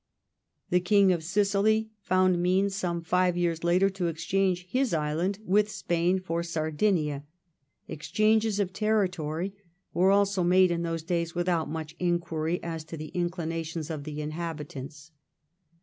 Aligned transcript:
The 0.71 0.79
King 0.79 1.11
of 1.11 1.23
Sicily 1.23 1.91
found 2.01 2.41
means 2.41 2.73
some 2.73 3.03
five 3.03 3.37
years 3.37 3.59
after 3.63 3.87
to 3.91 4.07
exchange 4.07 4.65
his 4.67 4.95
island 4.95 5.37
with 5.45 5.69
Spain 5.69 6.19
for 6.19 6.41
Sardinia— 6.41 7.23
exchanges 7.87 8.59
of 8.59 8.73
territory 8.73 9.53
were 9.93 10.09
also 10.09 10.43
made 10.43 10.71
in 10.71 10.81
those 10.81 11.03
days 11.03 11.35
without 11.35 11.69
much 11.69 11.95
inquiry 11.99 12.59
as 12.63 12.83
to 12.85 12.97
the 12.97 13.09
inclinations 13.09 13.91
of 13.91 14.03
the 14.05 14.21
inhabitants. 14.21 15.11